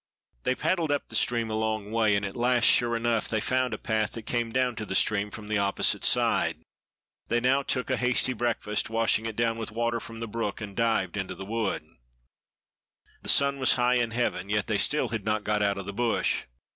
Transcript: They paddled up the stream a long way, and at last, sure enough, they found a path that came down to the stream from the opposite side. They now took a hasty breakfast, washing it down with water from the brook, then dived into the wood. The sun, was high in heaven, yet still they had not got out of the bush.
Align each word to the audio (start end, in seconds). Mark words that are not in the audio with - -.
They 0.45 0.55
paddled 0.55 0.91
up 0.91 1.09
the 1.09 1.15
stream 1.15 1.51
a 1.51 1.55
long 1.55 1.91
way, 1.91 2.15
and 2.15 2.25
at 2.25 2.35
last, 2.35 2.63
sure 2.65 2.95
enough, 2.95 3.27
they 3.27 3.39
found 3.39 3.71
a 3.71 3.77
path 3.77 4.13
that 4.13 4.23
came 4.23 4.51
down 4.51 4.75
to 4.77 4.85
the 4.87 4.95
stream 4.95 5.29
from 5.29 5.47
the 5.47 5.59
opposite 5.59 6.03
side. 6.03 6.63
They 7.27 7.39
now 7.39 7.61
took 7.61 7.91
a 7.91 7.97
hasty 7.97 8.33
breakfast, 8.33 8.89
washing 8.89 9.27
it 9.27 9.35
down 9.35 9.59
with 9.59 9.69
water 9.71 9.99
from 9.99 10.19
the 10.19 10.27
brook, 10.27 10.57
then 10.57 10.73
dived 10.73 11.17
into 11.17 11.35
the 11.35 11.45
wood. 11.45 11.85
The 13.21 13.29
sun, 13.29 13.59
was 13.59 13.73
high 13.73 13.97
in 14.01 14.09
heaven, 14.09 14.49
yet 14.49 14.71
still 14.79 15.07
they 15.09 15.17
had 15.17 15.23
not 15.25 15.43
got 15.43 15.61
out 15.61 15.77
of 15.77 15.85
the 15.85 15.93
bush. 15.93 16.45